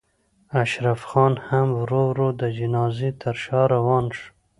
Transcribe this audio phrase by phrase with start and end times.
[0.61, 4.27] اشرف خان هم ورو ورو د جنازې تر شا روان شو.